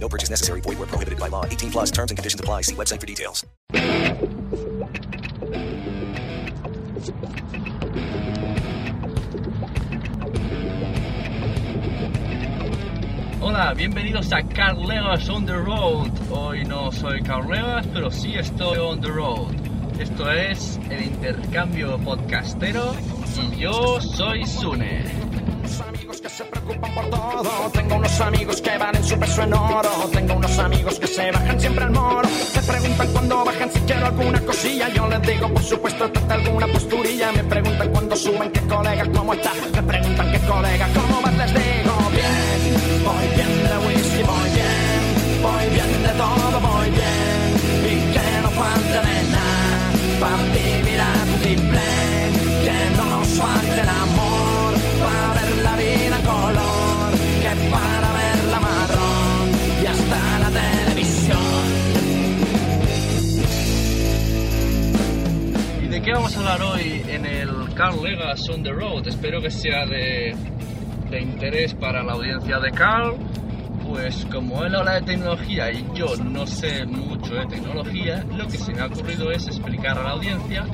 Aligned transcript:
No 0.00 0.08
purchase 0.08 0.30
necessary. 0.30 0.60
Void 0.60 0.78
where 0.78 0.86
prohibited 0.86 1.18
by 1.18 1.28
law. 1.28 1.44
18 1.44 1.70
plus 1.70 1.90
terms 1.90 2.10
and 2.10 2.18
conditions 2.18 2.40
apply. 2.40 2.62
See 2.62 2.74
website 2.74 3.00
for 3.00 3.06
details. 3.06 3.44
Hola, 13.40 13.74
bienvenidos 13.74 14.32
a 14.32 14.42
Carl 14.42 14.90
on 15.30 15.46
the 15.46 15.56
Road. 15.56 16.10
Hoy 16.30 16.64
no 16.64 16.90
soy 16.90 17.22
Carl 17.22 17.46
pero 17.92 18.10
sí 18.10 18.36
estoy 18.36 18.76
on 18.78 19.00
the 19.00 19.10
road. 19.10 19.54
Esto 19.98 20.30
es 20.30 20.78
el 20.90 21.04
intercambio 21.04 21.96
podcastero 21.98 22.94
y 23.40 23.56
yo 23.56 24.00
soy 24.00 24.44
Sune. 24.44 25.45
Unos 25.66 25.80
amigos 25.80 26.20
que 26.20 26.28
se 26.28 26.44
preocupan 26.44 26.94
por 26.94 27.10
todo. 27.10 27.70
Tengo 27.72 27.96
unos 27.96 28.20
amigos 28.20 28.60
que 28.60 28.78
van 28.78 28.94
en 28.94 29.04
su 29.04 29.18
peso 29.18 29.42
en 29.42 29.54
oro. 29.54 29.90
Tengo 30.12 30.34
unos 30.34 30.58
amigos 30.58 30.98
que 31.00 31.06
se 31.08 31.30
bajan 31.32 31.60
siempre 31.60 31.84
al 31.84 31.90
moro. 31.90 32.28
Me 32.54 32.62
preguntan 32.62 33.08
cuando 33.12 33.44
bajan 33.44 33.72
si 33.72 33.80
quiero 33.80 34.06
alguna 34.06 34.40
cosilla. 34.42 34.88
Yo 34.90 35.08
les 35.08 35.22
digo, 35.22 35.48
por 35.52 35.62
supuesto, 35.62 36.10
trata 36.12 36.34
alguna 36.34 36.66
posturilla. 36.68 37.32
Me 37.32 37.44
preguntan 37.44 37.88
cuando 37.90 38.16
suben 38.16 38.50
qué 38.52 38.60
colega, 38.60 39.04
cómo 39.12 39.34
está. 39.34 39.52
Me 39.74 39.82
preguntan 39.82 40.32
qué 40.32 40.38
colega, 40.40 40.88
cómo 40.94 41.20
vas, 41.22 41.36
les 41.36 41.54
digo 41.54 41.94
bien. 42.12 42.60
Voy 43.06 43.26
bien 43.34 43.52
de 43.68 43.76
whisky, 43.86 44.22
voy 44.22 44.48
bien. 44.58 45.02
Voy 45.42 45.66
bien 45.74 46.02
de 46.06 46.12
todo, 46.22 46.60
voy 46.60 46.90
bien. 46.90 47.48
Y 47.90 47.94
que 48.14 48.26
no 48.42 48.50
falte 48.60 48.98
de 49.08 49.18
nada. 49.34 49.66
Para 50.20 50.42
vivir 50.54 51.00
a 51.00 51.12
Que 52.66 52.96
no 52.96 53.04
nos 53.16 53.28
falte 53.28 53.80
el 53.80 53.88
amor. 53.88 54.72
Para 55.02 55.35
hablar 66.46 66.74
hoy 66.74 67.02
en 67.08 67.26
el 67.26 67.74
Carl 67.74 68.02
Legas 68.02 68.48
on 68.48 68.62
the 68.62 68.70
Road? 68.70 69.08
Espero 69.08 69.40
que 69.40 69.50
sea 69.50 69.84
de, 69.84 70.34
de 71.10 71.20
interés 71.20 71.74
para 71.74 72.04
la 72.04 72.12
audiencia 72.12 72.60
de 72.60 72.70
Carl. 72.70 73.16
Pues 73.84 74.24
como 74.32 74.64
él 74.64 74.74
habla 74.76 74.94
de 74.94 75.02
tecnología 75.02 75.72
y 75.72 75.84
yo 75.94 76.06
no 76.16 76.46
sé 76.46 76.86
mucho 76.86 77.34
de 77.34 77.46
tecnología, 77.46 78.24
lo 78.36 78.46
que 78.46 78.58
se 78.58 78.72
me 78.72 78.80
ha 78.80 78.86
ocurrido 78.86 79.30
es 79.32 79.46
explicar 79.48 79.98
a 79.98 80.02
la 80.04 80.10
audiencia 80.10 80.64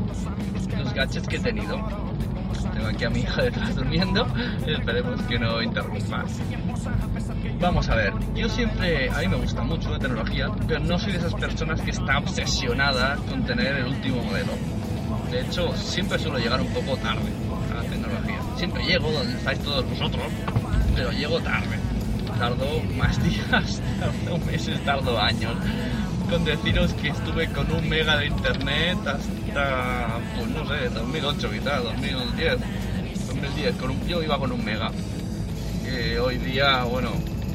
los 0.78 0.92
gadgets 0.92 1.26
que 1.26 1.36
he 1.36 1.41
tenido. 1.41 1.76
Tengo 2.75 2.88
aquí 2.88 3.04
a 3.04 3.10
mi 3.10 3.20
hija 3.20 3.42
detrás 3.42 3.75
durmiendo, 3.75 4.26
esperemos 4.66 5.22
que 5.22 5.38
no 5.38 5.62
interrumpa. 5.62 6.25
Vamos 7.60 7.88
a 7.88 7.94
ver, 7.94 8.12
yo 8.34 8.48
siempre, 8.48 9.08
a 9.10 9.19
mí 9.20 9.28
me 9.28 9.36
gusta 9.36 9.62
mucho 9.62 9.91
la 9.91 9.98
tecnología, 9.98 10.48
pero 10.66 10.80
no 10.80 10.98
soy 10.98 11.12
de 11.12 11.19
esas 11.19 11.34
personas 11.34 11.80
que 11.80 11.92
está 11.92 12.19
obsesionada 12.19 13.16
con 13.28 13.44
tener 13.44 13.76
el 13.76 13.86
último 13.86 14.22
modelo. 14.22 14.52
De 15.32 15.41
hecho, 15.41 15.75
siempre 15.75 16.19
suelo 16.19 16.37
llegar 16.38 16.60
un 16.60 16.69
poco 16.75 16.94
tarde 16.98 17.32
a 17.70 17.82
la 17.82 17.88
tecnología. 17.88 18.38
Siempre 18.59 18.84
llego 18.84 19.10
donde 19.10 19.32
estáis 19.32 19.59
todos 19.60 19.88
vosotros, 19.88 20.26
pero 20.94 21.10
llego 21.10 21.41
tarde. 21.41 21.78
Tardo 22.38 22.66
más 22.98 23.22
días, 23.25 23.81
tardo 23.98 24.38
meses, 24.44 24.84
tardo 24.84 25.19
años. 25.19 25.54
Con 26.28 26.44
deciros 26.44 26.93
que 26.93 27.09
estuve 27.09 27.48
con 27.48 27.72
un 27.72 27.88
mega 27.88 28.19
de 28.19 28.26
internet 28.26 28.98
hasta, 29.06 30.19
pues 30.37 30.48
no 30.50 30.69
sé, 30.69 30.91
2008 30.91 31.50
quizás, 31.50 31.82
2010. 31.82 32.59
2010, 33.28 33.76
con 33.76 33.91
un, 33.91 34.06
yo 34.06 34.22
iba 34.22 34.38
con 34.38 34.53
un 34.53 34.62
mega. 34.62 34.91
Que 35.82 36.20
hoy 36.20 36.37
día, 36.37 36.84
bueno, 36.84 37.10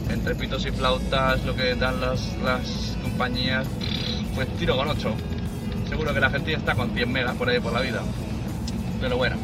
entre 0.09 0.33
pitos 0.33 0.65
y 0.65 0.71
flautas, 0.71 1.45
lo 1.45 1.55
que 1.55 1.75
dan 1.75 2.01
las, 2.01 2.35
las 2.43 2.97
compañías, 3.03 3.67
pues 4.33 4.47
tiro 4.57 4.75
con 4.75 4.87
8. 4.87 5.36
Seguro 5.97 6.13
que 6.13 6.19
la 6.19 6.29
gente 6.29 6.51
ya 6.51 6.57
está 6.57 6.75
con 6.75 6.91
100 6.91 7.11
megas 7.11 7.35
por 7.37 7.49
ahí 7.49 7.59
por 7.59 7.73
la 7.73 7.81
vida. 7.81 8.03
Pero 9.01 9.17
bueno, 9.17 9.35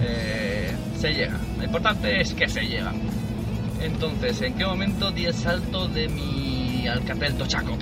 eh, 0.00 0.74
se 0.98 1.14
llega. 1.14 1.38
Lo 1.56 1.62
importante 1.62 2.20
es 2.20 2.34
que 2.34 2.48
se 2.48 2.62
llega. 2.62 2.92
Entonces, 3.80 4.42
¿en 4.42 4.54
qué 4.54 4.66
momento 4.66 5.12
di 5.12 5.26
el 5.26 5.34
salto 5.34 5.86
de 5.86 6.08
mi 6.08 6.88
Alcatel 6.88 7.34
Tochaco? 7.34 7.78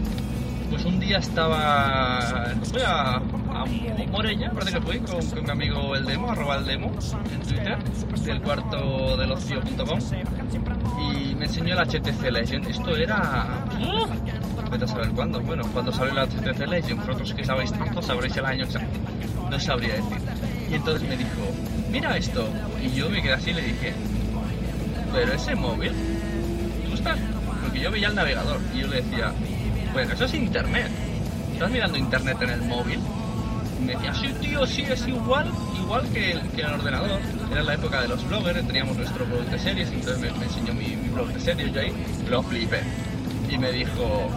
Pues 0.69 0.85
un 0.85 1.01
día 1.01 1.17
estaba. 1.17 2.53
Fui 2.71 2.83
a, 2.83 3.15
a 3.15 3.65
Morella, 4.11 4.51
parece 4.51 4.73
que 4.73 4.81
fui, 4.83 4.99
con, 4.99 5.27
con 5.31 5.45
mi 5.45 5.51
amigo 5.51 5.97
el 5.97 6.05
demo, 6.05 6.31
arroba 6.31 6.57
el 6.57 6.67
demo, 6.67 6.93
en 7.33 7.41
Twitter, 7.49 7.79
del 8.27 8.43
cuarto 8.43 9.17
del 9.17 9.33
ocio.com, 9.33 9.99
y 11.01 11.35
me 11.35 11.47
enseñó 11.47 11.81
el 11.81 11.89
HTC 11.89 12.31
Legend. 12.31 12.69
Esto 12.69 12.95
era. 12.95 13.65
¡uh! 13.81 14.36
Vete 14.71 14.85
a 14.85 14.89
saber 14.89 15.11
cuándo. 15.11 15.41
Bueno, 15.41 15.63
cuando 15.73 15.93
salió 15.93 16.13
el 16.13 16.29
HTC 16.29 16.67
Legend, 16.67 17.01
vosotros 17.01 17.33
que 17.35 17.45
sabéis 17.45 17.73
tanto, 17.73 18.03
sabréis 18.03 18.37
el 18.37 18.45
año 18.45 18.65
exacto. 18.65 18.99
No 19.51 19.61
sabría 19.61 19.95
decir. 19.95 20.19
Y 20.71 20.75
entonces 20.75 21.09
me 21.09 21.17
dijo, 21.17 21.31
mira 21.91 22.17
esto. 22.17 22.49
Y 22.83 22.91
yo 22.91 23.09
me 23.09 23.23
quedé 23.23 23.35
así 23.35 23.51
y 23.51 23.55
le 23.55 23.63
dije, 23.63 23.95
pero 25.13 25.33
ese 25.33 25.55
móvil, 25.55 25.93
¿tú 26.89 26.95
estás? 26.95 27.19
Porque 27.63 27.81
yo 27.81 27.91
veía 27.91 28.09
el 28.09 28.15
navegador 28.15 28.61
y 28.75 28.81
yo 28.81 28.89
le 28.89 29.03
decía, 29.03 29.33
bueno, 29.93 30.13
eso 30.13 30.25
es 30.25 30.35
internet. 30.35 30.89
¿Estás 31.53 31.71
mirando 31.71 31.97
internet 31.97 32.37
en 32.43 32.51
el 32.51 32.63
móvil? 32.63 33.01
Y 33.81 33.85
me 33.85 33.95
decía, 33.95 34.15
sí, 34.15 34.35
tío, 34.41 34.67
sí, 34.67 34.83
es 34.83 35.07
igual, 35.07 35.51
igual 35.79 36.09
que 36.13 36.33
el, 36.33 36.41
el 36.57 36.67
ordenador. 36.67 37.21
Era 37.53 37.63
la 37.63 37.75
época 37.75 38.03
de 38.03 38.09
los 38.09 38.27
bloggers, 38.29 38.67
teníamos 38.67 38.97
nuestro 38.97 39.25
blog 39.27 39.45
de 39.47 39.59
series, 39.59 39.91
entonces 39.91 40.19
me, 40.19 40.39
me 40.39 40.45
enseñó 40.45 40.75
mi, 40.75 40.97
mi 40.97 41.09
blog 41.11 41.29
de 41.29 41.41
series, 41.41 41.73
yo 41.73 41.81
ahí 41.81 41.93
lo 42.29 42.43
flipé. 42.43 42.81
Y 43.49 43.59
me 43.59 43.71
dijo, 43.71 44.29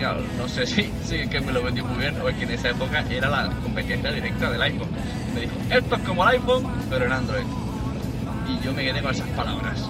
no 0.00 0.48
sé 0.48 0.66
si, 0.66 0.90
si 1.02 1.28
que 1.28 1.40
me 1.40 1.52
lo 1.52 1.62
vendió 1.62 1.84
muy 1.84 1.98
bien 1.98 2.20
o 2.20 2.28
es 2.28 2.36
que 2.36 2.44
en 2.44 2.52
esa 2.52 2.70
época 2.70 3.04
era 3.10 3.28
la 3.28 3.50
competencia 3.62 4.10
directa 4.10 4.50
del 4.50 4.62
iPhone. 4.62 4.88
Me 5.34 5.42
dijo, 5.42 5.52
esto 5.70 5.96
es 5.96 6.02
como 6.02 6.22
el 6.24 6.36
iPhone, 6.36 6.66
pero 6.88 7.06
en 7.06 7.12
Android. 7.12 7.44
Y 8.48 8.64
yo 8.64 8.72
me 8.72 8.82
quedé 8.82 9.02
con 9.02 9.10
esas 9.10 9.28
palabras 9.30 9.88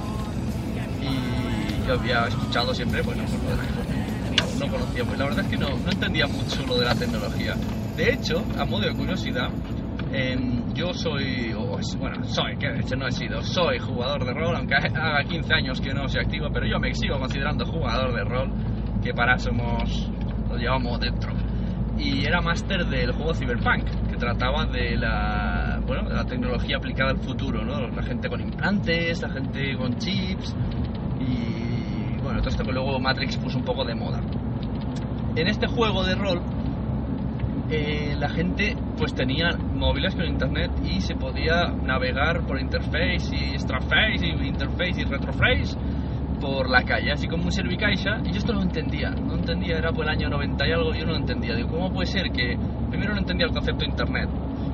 y 1.02 1.86
yo 1.86 1.94
había 1.94 2.26
escuchado 2.26 2.74
siempre, 2.74 3.02
bueno. 3.02 3.22
No, 3.22 4.66
no 4.66 4.72
conocía, 4.72 5.04
pues 5.04 5.18
la 5.18 5.24
verdad 5.24 5.44
es 5.44 5.50
que 5.50 5.56
no, 5.56 5.68
no 5.68 5.90
entendía 5.90 6.26
mucho 6.26 6.64
lo 6.66 6.76
de 6.78 6.84
la 6.84 6.94
tecnología. 6.94 7.54
De 7.96 8.12
hecho, 8.12 8.44
a 8.58 8.64
modo 8.64 8.86
de 8.86 8.94
curiosidad, 8.94 9.48
em, 10.12 10.72
yo 10.74 10.92
soy, 10.92 11.52
bueno, 11.98 12.24
soy, 12.24 12.56
que 12.56 12.68
de 12.68 12.80
hecho 12.80 12.96
no 12.96 13.06
he 13.06 13.12
sido, 13.12 13.42
soy 13.42 13.78
jugador 13.78 14.24
de 14.24 14.32
rol, 14.32 14.56
aunque 14.56 14.74
haga 14.74 15.22
15 15.24 15.52
años 15.54 15.80
que 15.80 15.92
no 15.92 16.08
soy 16.08 16.20
activo, 16.22 16.48
pero 16.52 16.66
yo 16.66 16.78
me 16.78 16.94
sigo 16.94 17.18
considerando 17.18 17.66
jugador 17.66 18.14
de 18.14 18.24
rol, 18.24 18.50
que 19.10 19.14
para 19.14 19.36
somos, 19.38 20.08
lo 20.48 20.56
llevamos 20.56 21.00
dentro. 21.00 21.32
Y 21.98 22.24
era 22.24 22.40
máster 22.40 22.86
del 22.86 23.10
juego 23.10 23.34
Cyberpunk, 23.34 23.84
que 24.08 24.16
trataba 24.16 24.66
de 24.66 24.96
la, 24.96 25.80
bueno, 25.84 26.08
de 26.08 26.14
la 26.14 26.24
tecnología 26.24 26.76
aplicada 26.76 27.10
al 27.10 27.18
futuro, 27.18 27.64
¿no? 27.64 27.88
La 27.88 28.02
gente 28.04 28.28
con 28.28 28.40
implantes, 28.40 29.20
la 29.20 29.30
gente 29.30 29.76
con 29.76 29.96
chips, 29.96 30.54
y 31.18 32.22
bueno, 32.22 32.38
todo 32.38 32.50
esto 32.50 32.62
que 32.62 32.72
luego 32.72 33.00
Matrix 33.00 33.36
puso 33.38 33.58
un 33.58 33.64
poco 33.64 33.84
de 33.84 33.96
moda. 33.96 34.20
En 35.34 35.48
este 35.48 35.66
juego 35.66 36.04
de 36.04 36.14
rol, 36.14 36.40
eh, 37.68 38.14
la 38.16 38.28
gente 38.28 38.76
pues 38.96 39.12
tenía 39.12 39.50
móviles 39.74 40.14
con 40.14 40.24
internet 40.24 40.70
y 40.84 41.00
se 41.00 41.16
podía 41.16 41.66
navegar 41.66 42.46
por 42.46 42.60
interface 42.60 43.34
y 43.34 43.54
extraface 43.54 44.24
y 44.24 44.46
interface 44.46 45.00
y 45.00 45.04
retroface 45.04 45.76
por 46.40 46.68
la 46.68 46.82
calle, 46.82 47.12
así 47.12 47.28
como 47.28 47.44
un 47.44 47.52
servicaixa, 47.52 48.20
y 48.24 48.32
yo 48.32 48.38
esto 48.38 48.52
no 48.52 48.62
entendía, 48.62 49.10
no 49.10 49.34
entendía, 49.34 49.76
era 49.78 49.92
por 49.92 50.04
el 50.04 50.10
año 50.10 50.30
90 50.30 50.66
y 50.66 50.72
algo, 50.72 50.94
yo 50.94 51.06
no 51.06 51.14
entendía, 51.14 51.54
digo, 51.54 51.68
¿cómo 51.68 51.92
puede 51.92 52.06
ser 52.06 52.30
que, 52.32 52.56
primero 52.88 53.12
no 53.12 53.20
entendía 53.20 53.46
el 53.46 53.52
concepto 53.52 53.80
de 53.80 53.90
internet, 53.90 54.28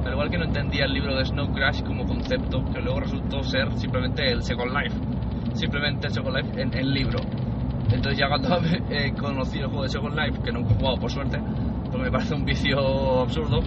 al 0.04 0.12
igual 0.12 0.30
que 0.30 0.38
no 0.38 0.44
entendía 0.44 0.84
el 0.84 0.92
libro 0.92 1.16
de 1.16 1.24
Snow 1.24 1.52
Crash 1.52 1.82
como 1.82 2.06
concepto, 2.06 2.64
que 2.72 2.80
luego 2.80 3.00
resultó 3.00 3.42
ser 3.42 3.72
simplemente 3.72 4.30
el 4.30 4.42
Second 4.42 4.72
Life, 4.72 4.96
simplemente 5.54 6.06
el 6.06 6.12
Second 6.12 6.36
Life 6.36 6.62
en 6.62 6.74
el 6.74 6.92
libro. 6.92 7.18
Entonces 7.90 8.18
ya 8.18 8.28
cuando 8.28 8.60
he 8.90 9.12
conocido 9.12 9.64
el 9.64 9.70
juego 9.70 9.82
de 9.82 9.88
Second 9.88 10.16
Life, 10.16 10.42
que 10.44 10.52
nunca 10.52 10.72
he 10.72 10.76
jugado 10.76 10.96
por 10.96 11.10
suerte, 11.10 11.38
pues 11.90 12.02
me 12.02 12.10
parece 12.10 12.34
un 12.34 12.44
vicio 12.44 13.20
absurdo, 13.22 13.60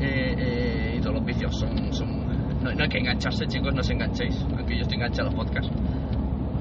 eh, 0.00 0.34
eh, 0.38 0.94
y 0.96 1.00
todos 1.00 1.16
los 1.16 1.24
vicios 1.24 1.58
son... 1.58 1.92
son 1.92 2.24
no, 2.62 2.72
no 2.72 2.82
hay 2.82 2.88
que 2.88 2.98
engancharse, 2.98 3.46
chicos, 3.46 3.74
no 3.74 3.80
os 3.80 3.90
enganchéis, 3.90 4.40
aunque 4.56 4.74
yo 4.74 4.82
estoy 4.82 4.96
enganchado 4.96 5.28
a 5.28 5.32
los 5.32 5.44
podcasts. 5.44 5.70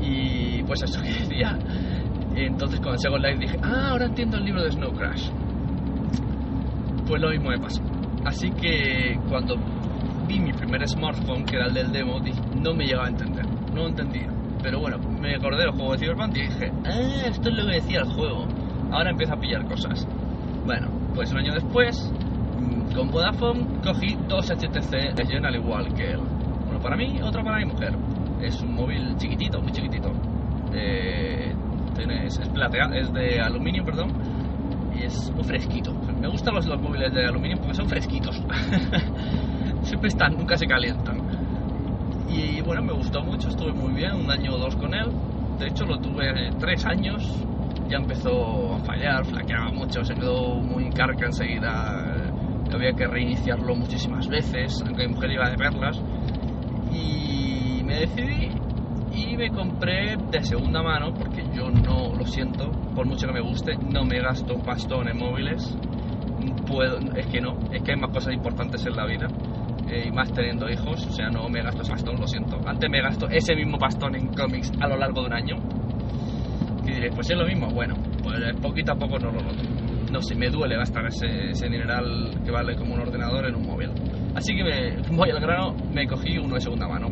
Y 0.04 0.64
pues 0.64 0.84
eso 0.84 1.02
que 1.02 1.10
decía. 1.20 1.58
Entonces 2.36 2.80
el 2.84 3.00
Second 3.00 3.24
Life 3.24 3.40
dije, 3.40 3.58
ah, 3.64 3.90
ahora 3.92 4.06
entiendo 4.06 4.38
el 4.38 4.46
libro 4.46 4.64
de 4.64 4.72
Snow 4.72 4.92
Crash. 4.94 5.30
Pues 7.08 7.22
lo 7.22 7.30
mismo 7.30 7.50
me 7.50 7.60
pasó. 7.60 7.82
Así 8.26 8.50
que 8.52 9.20
cuando 9.30 9.56
vi 10.28 10.40
mi 10.40 10.52
primer 10.54 10.88
smartphone, 10.88 11.46
que 11.46 11.58
era 11.58 11.68
el 11.68 11.74
del 11.74 11.92
demo, 11.92 12.20
dije, 12.20 12.40
no 12.56 12.74
me 12.74 12.86
llegaba 12.86 13.06
a 13.06 13.10
entender, 13.10 13.46
no 13.74 13.88
entendía. 13.88 14.30
Pero 14.64 14.80
bueno, 14.80 14.98
me 15.20 15.36
acordé 15.36 15.64
del 15.64 15.72
juego 15.72 15.92
de 15.92 15.98
Cyberpunk 16.00 16.38
y 16.38 16.42
dije, 16.42 16.72
ah, 16.86 17.28
esto 17.28 17.50
es 17.50 17.56
lo 17.56 17.66
que 17.66 17.74
decía 17.74 18.00
el 18.00 18.08
juego. 18.08 18.48
Ahora 18.92 19.12
empiezo 19.12 19.34
a 19.34 19.38
pillar 19.38 19.66
cosas. 19.66 20.08
Bueno, 20.66 20.88
pues 21.14 21.32
un 21.32 21.40
año 21.40 21.54
después, 21.54 22.12
mm, 22.60 22.96
con 22.96 23.12
Vodafone 23.12 23.66
cogí 23.84 24.18
dos 24.28 24.50
HTC 24.50 25.18
Legend 25.18 25.46
al 25.46 25.56
igual 25.56 25.94
que 25.94 26.12
él. 26.12 26.22
Uno 26.70 26.80
para 26.80 26.96
mí, 26.96 27.20
otro 27.22 27.44
para 27.44 27.58
mi 27.58 27.66
mujer. 27.66 27.94
Es 28.44 28.62
un 28.62 28.76
móvil 28.76 29.16
chiquitito, 29.16 29.62
muy 29.62 29.72
chiquitito. 29.72 30.12
Eh, 30.74 31.54
es, 32.26 32.40
es 32.40 32.50
plateado, 32.50 32.94
es 32.94 33.12
de 33.14 33.40
aluminio, 33.40 33.86
perdón. 33.86 34.12
Y 34.94 35.04
es 35.04 35.32
muy 35.34 35.46
fresquito. 35.46 35.94
Me 36.20 36.28
gustan 36.28 36.56
los, 36.56 36.66
los 36.66 36.82
móviles 36.82 37.14
de 37.14 37.26
aluminio 37.26 37.58
porque 37.58 37.74
son 37.74 37.88
fresquitos. 37.88 38.36
Siempre 39.84 40.10
están, 40.10 40.34
nunca 40.38 40.58
se 40.58 40.68
calientan. 40.68 41.22
Y 42.28 42.62
bueno, 42.62 42.84
me 42.84 42.94
gustó 42.94 43.22
mucho, 43.24 43.48
estuve 43.48 43.72
muy 43.72 43.94
bien, 43.94 44.14
un 44.14 44.30
año 44.30 44.56
o 44.56 44.58
dos 44.58 44.76
con 44.76 44.94
él. 44.94 45.10
De 45.60 45.68
hecho, 45.68 45.86
lo 45.86 45.98
tuve 46.00 46.52
tres 46.60 46.86
años. 46.86 47.24
Ya 47.88 47.98
empezó 47.98 48.76
a 48.76 48.80
fallar, 48.80 49.26
flaqueaba 49.26 49.72
mucho, 49.72 50.04
se 50.04 50.16
quedó 50.16 50.56
muy 50.56 50.90
carca 50.90 51.28
enseguida. 51.28 52.04
Había 52.74 52.92
que 52.94 53.06
reiniciarlo 53.06 53.76
muchísimas 53.76 54.28
veces, 54.28 54.84
aunque 54.86 55.08
mi 55.08 55.14
mujer 55.14 55.32
iba 55.32 55.50
de 55.50 55.56
perlas. 55.56 56.02
Decidí 58.04 58.50
y 59.14 59.38
me 59.38 59.50
compré 59.50 60.18
de 60.30 60.44
segunda 60.44 60.84
mano, 60.84 61.14
porque 61.14 61.42
yo 61.56 61.70
no 61.70 62.14
lo 62.14 62.26
siento, 62.26 62.70
por 62.94 63.08
mucho 63.08 63.28
que 63.28 63.34
me 63.34 63.40
guste, 63.40 63.78
no 63.78 64.04
me 64.04 64.20
gasto 64.20 64.56
pastón 64.58 65.08
en 65.08 65.18
móviles. 65.18 65.74
Puedo, 66.68 66.98
es 67.16 67.26
que 67.28 67.40
no, 67.40 67.58
es 67.72 67.82
que 67.82 67.94
hay 67.94 67.98
más 67.98 68.12
cosas 68.12 68.34
importantes 68.34 68.86
en 68.86 68.98
la 68.98 69.06
vida 69.06 69.28
eh, 69.88 70.04
y 70.08 70.12
más 70.12 70.34
teniendo 70.34 70.70
hijos, 70.70 71.06
o 71.06 71.12
sea, 71.12 71.30
no 71.30 71.48
me 71.48 71.62
gasto 71.64 71.82
ese 71.82 71.92
pastón, 71.92 72.20
lo 72.20 72.28
siento. 72.28 72.60
Antes 72.66 72.90
me 72.90 73.02
gasto 73.02 73.30
ese 73.30 73.56
mismo 73.56 73.78
pastón 73.78 74.16
en 74.16 74.28
cómics 74.34 74.74
a 74.82 74.88
lo 74.90 74.98
largo 74.98 75.22
de 75.22 75.28
un 75.28 75.34
año. 75.34 75.56
Y 76.86 76.92
diréis, 76.92 77.16
pues 77.16 77.30
es 77.30 77.38
lo 77.38 77.46
mismo. 77.46 77.68
Bueno, 77.70 77.96
pues 78.22 78.36
poquito 78.62 78.92
a 78.92 78.96
poco 78.96 79.18
no 79.18 79.32
lo 79.32 79.44
noto. 79.44 79.64
No 80.12 80.22
sé, 80.22 80.36
me 80.36 80.50
duele 80.50 80.76
gastar 80.76 81.06
ese, 81.06 81.52
ese 81.52 81.70
dineral 81.70 82.38
que 82.44 82.52
vale 82.52 82.76
como 82.76 82.96
un 82.96 83.00
ordenador 83.00 83.46
en 83.46 83.56
un 83.56 83.66
móvil. 83.66 83.92
Así 84.36 84.54
que 84.54 84.64
me 84.66 85.16
voy 85.16 85.30
al 85.30 85.40
grano, 85.40 85.74
me 85.94 86.06
cogí 86.06 86.38
uno 86.38 86.56
de 86.56 86.60
segunda 86.60 86.90
mano. 86.90 87.08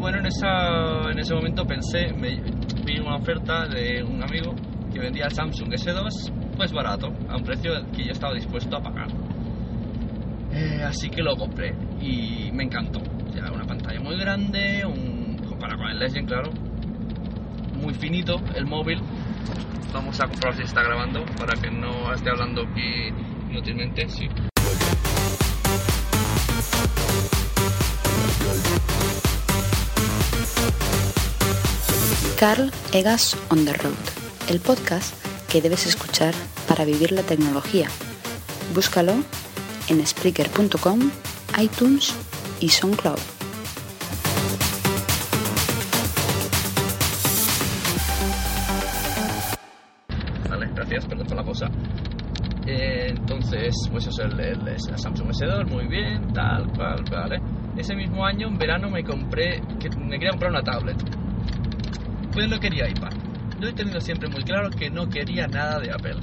Bueno, 0.00 0.16
en, 0.16 0.26
esa, 0.26 1.10
en 1.10 1.18
ese 1.18 1.34
momento 1.34 1.66
pensé, 1.66 2.10
me, 2.14 2.40
vi 2.86 2.98
una 2.98 3.16
oferta 3.16 3.66
de 3.66 4.02
un 4.02 4.22
amigo 4.22 4.54
que 4.90 4.98
vendía 4.98 5.26
el 5.26 5.32
Samsung 5.32 5.68
S2, 5.74 6.56
pues 6.56 6.72
barato, 6.72 7.08
a 7.28 7.36
un 7.36 7.44
precio 7.44 7.72
que 7.94 8.06
yo 8.06 8.12
estaba 8.12 8.32
dispuesto 8.32 8.78
a 8.78 8.80
pagar. 8.80 9.08
Eh, 10.52 10.82
así 10.82 11.10
que 11.10 11.22
lo 11.22 11.36
compré 11.36 11.74
y 12.00 12.50
me 12.50 12.64
encantó. 12.64 13.00
Una 13.52 13.64
pantalla 13.66 14.00
muy 14.00 14.18
grande, 14.18 14.86
un, 14.86 15.36
comparado 15.46 15.82
con 15.82 15.90
el 15.90 15.98
Legend, 15.98 16.26
claro. 16.26 16.50
Muy 17.74 17.92
finito 17.92 18.40
el 18.54 18.64
móvil. 18.64 19.00
Vamos 19.92 20.18
a 20.18 20.26
comprobar 20.26 20.56
si 20.56 20.62
está 20.62 20.82
grabando 20.82 21.26
para 21.38 21.60
que 21.60 21.70
no 21.70 22.10
esté 22.14 22.30
hablando 22.30 22.62
aquí 22.62 23.12
inútilmente. 23.50 24.08
Sí. 24.08 24.28
Carl 32.40 32.70
Egas 32.94 33.36
on 33.50 33.66
the 33.66 33.74
Road, 33.74 33.92
el 34.48 34.60
podcast 34.60 35.14
que 35.50 35.60
debes 35.60 35.86
escuchar 35.86 36.32
para 36.66 36.86
vivir 36.86 37.12
la 37.12 37.22
tecnología. 37.22 37.88
Búscalo 38.74 39.12
en 39.88 40.06
Spreaker.com, 40.06 41.10
iTunes 41.60 42.14
y 42.60 42.70
SoundCloud. 42.70 43.18
Vale, 50.48 50.70
gracias, 50.74 51.06
perdón 51.06 51.26
por 51.26 51.36
la 51.36 51.44
cosa. 51.44 51.66
Eh, 52.66 53.08
entonces, 53.10 53.74
pues 53.90 54.06
eso 54.06 54.22
es 54.22 54.32
el, 54.32 54.40
el 54.40 54.98
Samsung 54.98 55.30
S2, 55.30 55.68
muy 55.68 55.86
bien, 55.88 56.32
tal 56.32 56.72
cual, 56.72 57.04
vale. 57.10 57.40
Ese 57.80 57.96
mismo 57.96 58.26
año, 58.26 58.48
en 58.48 58.58
verano, 58.58 58.90
me 58.90 59.02
compré, 59.02 59.62
que 59.80 59.88
me 59.96 60.18
quería 60.18 60.32
comprar 60.32 60.50
una 60.50 60.62
tablet. 60.62 60.98
Pues 62.30 62.46
no 62.46 62.60
quería 62.60 62.86
iPad. 62.86 63.08
Yo 63.58 63.68
he 63.68 63.72
tenido 63.72 63.98
siempre 64.02 64.28
muy 64.28 64.42
claro 64.42 64.68
que 64.68 64.90
no 64.90 65.08
quería 65.08 65.46
nada 65.46 65.80
de 65.80 65.90
Apple. 65.90 66.16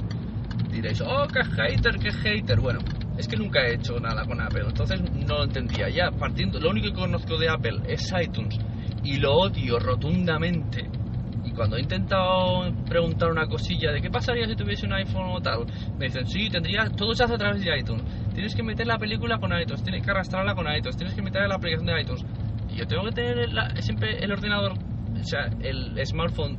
Diréis, 0.70 1.00
oh, 1.00 1.26
qué 1.26 1.42
hater, 1.42 1.98
qué 1.98 2.12
hater. 2.12 2.60
Bueno, 2.60 2.78
es 3.16 3.26
que 3.26 3.36
nunca 3.36 3.66
he 3.66 3.74
hecho 3.74 3.98
nada 3.98 4.24
con 4.24 4.40
Apple, 4.40 4.66
entonces 4.68 5.00
no 5.26 5.42
entendía. 5.42 5.88
Ya, 5.88 6.12
partiendo, 6.12 6.60
lo 6.60 6.70
único 6.70 6.90
que 6.90 7.00
conozco 7.00 7.36
de 7.36 7.48
Apple 7.48 7.80
es 7.88 8.08
iTunes 8.22 8.56
y 9.02 9.16
lo 9.16 9.34
odio 9.34 9.80
rotundamente. 9.80 10.88
Cuando 11.58 11.76
he 11.76 11.80
intentado 11.80 12.72
preguntar 12.88 13.32
una 13.32 13.46
cosilla 13.48 13.90
de 13.90 14.00
qué 14.00 14.08
pasaría 14.10 14.46
si 14.46 14.54
tuviese 14.54 14.86
un 14.86 14.92
iPhone 14.92 15.26
o 15.32 15.40
tal, 15.40 15.66
me 15.98 16.06
dicen, 16.06 16.24
sí, 16.26 16.48
tendría, 16.48 16.88
todo 16.88 17.12
se 17.14 17.24
hace 17.24 17.34
a 17.34 17.36
través 17.36 17.60
de 17.64 17.76
iTunes. 17.76 18.04
Tienes 18.32 18.54
que 18.54 18.62
meter 18.62 18.86
la 18.86 18.96
película 18.96 19.38
con 19.38 19.50
iTunes, 19.60 19.82
tienes 19.82 20.04
que 20.04 20.10
arrastrarla 20.12 20.54
con 20.54 20.66
iTunes, 20.72 20.96
tienes 20.96 21.16
que 21.16 21.22
meter 21.22 21.48
la 21.48 21.56
aplicación 21.56 21.86
de 21.86 22.00
iTunes. 22.00 22.24
Y 22.70 22.76
yo 22.76 22.86
tengo 22.86 23.02
que 23.06 23.10
tener 23.12 23.52
la- 23.52 23.70
siempre 23.82 24.18
el 24.24 24.30
ordenador, 24.30 24.72
o 24.74 25.24
sea, 25.24 25.50
el 25.60 25.98
smartphone 26.06 26.56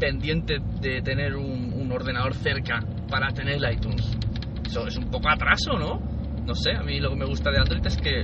pendiente 0.00 0.58
de 0.80 1.00
tener 1.02 1.36
un, 1.36 1.72
un 1.74 1.92
ordenador 1.92 2.34
cerca 2.34 2.80
para 3.08 3.28
tener 3.28 3.62
el 3.64 3.72
iTunes. 3.72 4.18
Eso 4.66 4.88
es 4.88 4.96
un 4.96 5.08
poco 5.08 5.28
atraso, 5.28 5.78
¿no? 5.78 6.00
No 6.44 6.54
sé, 6.56 6.72
a 6.72 6.82
mí 6.82 6.98
lo 6.98 7.10
que 7.10 7.16
me 7.16 7.26
gusta 7.26 7.52
de 7.52 7.58
Android 7.58 7.86
es 7.86 7.96
que, 7.96 8.22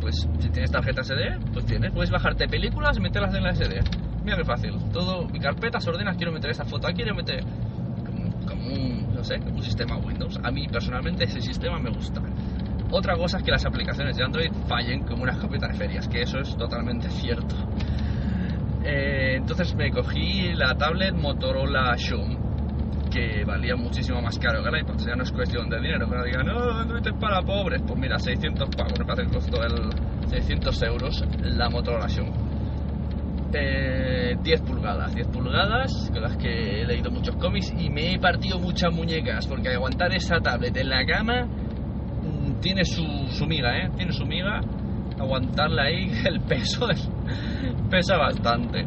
pues, 0.00 0.16
si 0.40 0.50
tienes 0.50 0.72
tarjeta 0.72 1.02
SD, 1.02 1.38
pues 1.52 1.64
tienes, 1.66 1.92
puedes 1.92 2.10
bajarte 2.10 2.48
películas 2.48 2.96
y 2.96 3.00
meterlas 3.00 3.32
en 3.36 3.44
la 3.44 3.50
SD. 3.50 3.80
Mira 4.24 4.38
qué 4.38 4.44
fácil. 4.44 4.74
Todo, 4.90 5.26
mi 5.28 5.38
carpeta 5.38 5.78
se 5.80 5.90
ordena, 5.90 6.14
quiero 6.14 6.32
meter 6.32 6.50
esa 6.50 6.64
foto, 6.64 6.88
quiero 6.94 7.14
meter 7.14 7.44
como, 8.04 8.30
como 8.46 8.72
un, 8.72 9.14
no 9.14 9.22
sé, 9.22 9.36
un 9.36 9.62
sistema 9.62 9.96
Windows. 9.98 10.40
A 10.42 10.50
mí 10.50 10.66
personalmente 10.66 11.24
ese 11.24 11.40
sistema 11.40 11.78
me 11.78 11.90
gusta. 11.90 12.22
Otra 12.90 13.16
cosa 13.16 13.38
es 13.38 13.42
que 13.42 13.50
las 13.50 13.66
aplicaciones 13.66 14.16
de 14.16 14.24
Android 14.24 14.50
fallen 14.66 15.04
como 15.04 15.24
una 15.24 15.32
escopeta 15.32 15.68
de 15.68 15.74
ferias, 15.74 16.08
que 16.08 16.22
eso 16.22 16.38
es 16.38 16.56
totalmente 16.56 17.10
cierto. 17.10 17.54
Eh, 18.84 19.36
entonces 19.36 19.74
me 19.74 19.90
cogí 19.90 20.52
la 20.54 20.74
tablet 20.74 21.14
Motorola 21.14 21.96
Zoom, 21.98 23.08
que 23.10 23.44
valía 23.44 23.76
muchísimo 23.76 24.20
más 24.22 24.38
caro 24.38 24.62
que 24.62 24.68
el 24.68 24.80
iPad. 24.80 24.98
Sea, 24.98 25.16
no 25.16 25.22
es 25.22 25.32
cuestión 25.32 25.68
de 25.68 25.80
dinero. 25.80 26.08
Que 26.08 26.16
no 26.16 26.24
digan, 26.24 26.46
no, 26.46 26.80
Android 26.80 27.06
es 27.06 27.14
para 27.14 27.42
pobres. 27.42 27.82
Pues 27.86 27.98
mira, 27.98 28.18
600 28.18 28.68
pavos, 28.76 28.98
me 28.98 29.04
parece 29.04 29.30
que 29.30 29.36
costó 29.36 29.62
el 29.62 30.28
600 30.28 30.82
euros 30.82 31.24
la 31.42 31.68
Motorola 31.70 32.08
Zoom. 32.08 32.43
Eh, 33.56 34.36
10 34.42 34.60
pulgadas, 34.62 35.14
10 35.14 35.28
pulgadas, 35.28 36.10
con 36.12 36.22
las 36.22 36.36
que 36.36 36.82
he 36.82 36.86
leído 36.86 37.10
muchos 37.10 37.36
cómics 37.36 37.72
y 37.78 37.88
me 37.88 38.12
he 38.14 38.18
partido 38.18 38.58
muchas 38.58 38.92
muñecas, 38.92 39.46
porque 39.46 39.68
aguantar 39.68 40.12
esa 40.12 40.40
tablet 40.40 40.76
en 40.76 40.88
la 40.88 41.04
cama 41.06 41.44
mm, 41.46 42.60
tiene 42.60 42.84
su, 42.84 43.04
su 43.30 43.46
miga, 43.46 43.78
¿eh? 43.78 43.90
Tiene 43.96 44.12
su 44.12 44.26
miga. 44.26 44.60
Aguantarla 45.18 45.84
ahí, 45.84 46.10
el 46.24 46.40
peso 46.40 46.90
es- 46.90 47.08
pesa 47.88 48.16
bastante. 48.16 48.84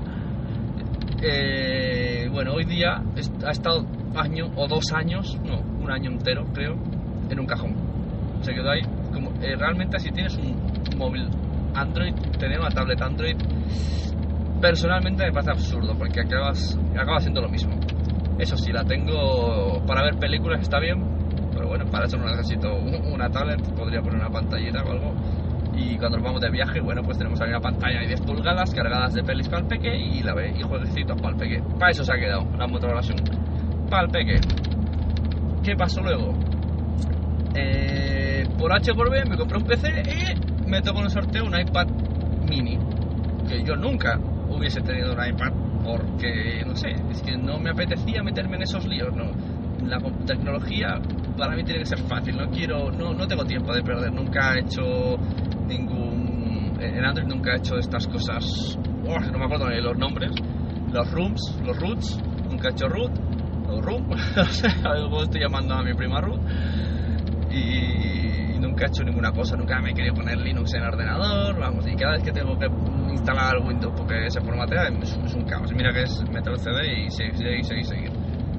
Eh, 1.21 2.27
bueno, 2.31 2.53
hoy 2.53 2.65
día 2.65 3.01
ha 3.45 3.51
estado 3.51 3.85
año 4.15 4.51
o 4.55 4.67
dos 4.67 4.91
años, 4.93 5.37
no, 5.45 5.61
un 5.61 5.89
año 5.89 6.11
entero 6.11 6.45
creo, 6.53 6.75
en 7.29 7.39
un 7.39 7.45
cajón. 7.45 7.73
Se 8.41 8.53
quedó 8.53 8.69
ahí. 8.71 8.81
Como, 9.13 9.31
eh, 9.41 9.55
realmente 9.57 9.97
si 9.99 10.11
tienes 10.11 10.35
un 10.37 10.55
móvil 10.97 11.27
Android, 11.73 12.13
tener 12.37 12.59
una 12.59 12.69
tablet 12.69 13.01
Android, 13.01 13.35
personalmente 14.61 15.25
me 15.25 15.31
parece 15.31 15.51
absurdo 15.51 15.95
porque 15.97 16.21
acabas, 16.21 16.77
acaba 16.95 17.19
siendo 17.19 17.41
lo 17.41 17.49
mismo. 17.49 17.75
Eso 18.39 18.55
sí, 18.57 18.71
la 18.71 18.83
tengo 18.83 19.81
para 19.85 20.03
ver 20.03 20.15
películas, 20.17 20.61
está 20.61 20.79
bien, 20.79 21.03
pero 21.53 21.67
bueno, 21.67 21.85
para 21.89 22.05
eso 22.05 22.17
no 22.17 22.25
necesito 22.25 22.75
un- 22.75 23.13
una 23.13 23.29
tablet, 23.29 23.61
podría 23.75 24.01
poner 24.01 24.19
una 24.19 24.29
pantallita 24.29 24.83
o 24.83 24.91
algo 24.91 25.13
Y 25.79 25.95
cuando 25.99 26.17
nos 26.17 26.25
vamos 26.25 26.41
de 26.41 26.49
viaje, 26.49 26.79
bueno, 26.81 27.03
pues 27.03 27.19
tenemos 27.19 27.39
ahí 27.39 27.49
una 27.49 27.59
pantalla 27.59 27.99
de 27.99 28.07
10 28.07 28.21
pulgadas 28.21 28.73
cargadas 28.73 29.13
de 29.13 29.21
pelis 29.23 29.47
para 29.47 29.61
el 29.61 29.67
peque 29.67 29.95
y 29.95 30.23
la 30.23 30.33
ve 30.33 30.51
y 30.57 30.63
jueguecitos 30.63 31.15
para 31.21 31.35
el 31.35 31.39
peque. 31.39 31.61
Para 31.77 31.91
eso 31.91 32.03
se 32.03 32.13
ha 32.13 32.15
quedado 32.17 32.45
la 32.57 32.65
Motorola 32.65 33.03
Sun. 33.03 33.17
Para 33.87 34.05
el 34.05 34.09
peque. 34.09 34.39
¿Qué 35.63 35.75
pasó 35.75 36.01
luego? 36.01 36.33
Eh, 37.53 38.43
por 38.57 38.73
H 38.73 38.91
por 38.95 39.11
B 39.11 39.23
me 39.29 39.37
compré 39.37 39.57
un 39.57 39.65
PC 39.65 39.87
y 40.65 40.67
me 40.67 40.81
tocó 40.81 40.99
en 40.99 41.05
el 41.05 41.11
sorteo 41.11 41.45
un 41.45 41.59
iPad 41.59 41.87
mini. 42.49 42.79
Que 43.47 43.63
yo 43.63 43.75
nunca 43.75 44.19
hubiese 44.49 44.81
tenido 44.81 45.13
un 45.13 45.25
iPad 45.25 45.51
porque, 45.83 46.63
no 46.65 46.75
sé, 46.75 46.89
es 47.11 47.21
que 47.21 47.37
no 47.37 47.59
me 47.59 47.69
apetecía 47.69 48.21
meterme 48.23 48.57
en 48.57 48.63
esos 48.63 48.85
líos, 48.85 49.15
no. 49.15 49.31
La 49.85 49.99
tecnología 50.25 50.99
para 51.37 51.55
mí 51.55 51.63
tiene 51.63 51.79
que 51.79 51.85
ser 51.85 51.99
fácil, 51.99 52.35
no 52.35 52.49
quiero, 52.49 52.91
no, 52.91 53.13
no 53.13 53.27
tengo 53.27 53.45
tiempo 53.45 53.73
de 53.73 53.83
perder, 53.83 54.11
nunca 54.11 54.55
he 54.55 54.61
hecho 54.61 55.17
ningún, 55.67 56.77
en 56.79 57.05
Android 57.05 57.27
nunca 57.27 57.53
he 57.53 57.57
hecho 57.57 57.77
estas 57.77 58.07
cosas, 58.07 58.77
no 59.03 59.37
me 59.37 59.45
acuerdo 59.45 59.69
ni 59.69 59.81
los 59.81 59.97
nombres, 59.97 60.31
los 60.91 61.11
rooms, 61.11 61.59
los 61.63 61.79
roots, 61.79 62.19
nunca 62.49 62.69
he 62.69 62.71
hecho 62.71 62.87
root, 62.87 63.11
o 63.69 63.81
room, 63.81 64.07
no 64.35 64.45
sé, 64.45 64.67
estoy 64.67 65.41
llamando 65.41 65.75
a 65.75 65.83
mi 65.83 65.93
prima 65.93 66.19
root, 66.21 66.41
y, 67.51 68.46
nunca 68.59 68.85
he 68.85 68.87
hecho 68.87 69.03
ninguna 69.03 69.31
cosa, 69.31 69.55
nunca 69.55 69.79
me 69.81 69.91
he 69.91 69.93
querido 69.93 70.15
poner 70.15 70.37
Linux 70.37 70.73
en 70.73 70.81
el 70.81 70.89
ordenador, 70.89 71.59
vamos, 71.59 71.87
y 71.87 71.95
cada 71.95 72.13
vez 72.13 72.23
que 72.23 72.31
tengo 72.31 72.57
que 72.57 72.67
instalar 73.11 73.57
Windows 73.59 73.93
porque 73.97 74.29
se 74.29 74.41
formatea 74.41 74.87
es, 74.87 75.17
es 75.17 75.35
un 75.35 75.43
caos. 75.43 75.71
Mira 75.73 75.91
que 75.91 76.03
es 76.03 76.23
meter 76.29 76.53
el 76.53 76.59
CD 76.59 77.05
y 77.05 77.09
seguir, 77.09 77.37
seguir, 77.37 77.65
seguir, 77.65 77.85
seguir. 77.85 78.11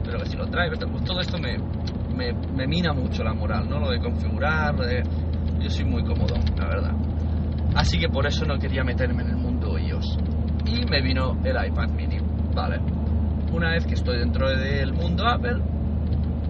Pero 0.04 0.18
que 0.18 0.26
si 0.26 0.36
lo 0.36 0.46
trae, 0.46 0.68
pues 0.68 1.04
todo 1.04 1.20
esto 1.20 1.38
me, 1.38 1.58
me, 2.14 2.32
me 2.32 2.66
mina 2.66 2.92
mucho 2.92 3.22
la 3.22 3.34
moral, 3.34 3.68
¿no? 3.68 3.78
Lo 3.78 3.90
de 3.90 4.00
configurar, 4.00 4.74
lo 4.74 4.86
de... 4.86 5.02
yo 5.60 5.70
soy 5.70 5.84
muy 5.84 6.02
cómodo, 6.02 6.34
la 6.56 6.66
verdad. 6.66 6.92
Así 7.74 7.98
que 7.98 8.08
por 8.08 8.26
eso 8.26 8.44
no 8.44 8.58
quería 8.58 8.82
meterme 8.84 9.22
en 9.22 9.30
el 9.30 9.36
mundo 9.36 9.78
iOS. 9.78 10.18
Y 10.66 10.84
me 10.86 11.00
vino 11.02 11.38
el 11.44 11.56
iPad 11.66 11.88
mini, 11.90 12.18
vale. 12.54 12.80
Una 13.52 13.70
vez 13.70 13.86
que 13.86 13.94
estoy 13.94 14.18
dentro 14.18 14.48
del 14.50 14.92
mundo 14.92 15.26
Apple, 15.26 15.62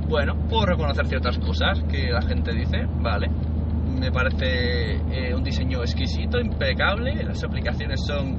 bueno, 0.09 0.35
puedo 0.49 0.65
reconocer 0.67 1.07
ciertas 1.07 1.39
cosas 1.39 1.83
que 1.85 2.11
la 2.11 2.23
gente 2.23 2.53
dice, 2.53 2.87
vale. 3.01 3.29
Me 3.29 4.11
parece 4.11 4.95
eh, 4.95 5.35
un 5.35 5.43
diseño 5.43 5.81
exquisito, 5.81 6.39
impecable, 6.41 7.23
las 7.25 7.43
aplicaciones 7.45 8.01
son 8.07 8.37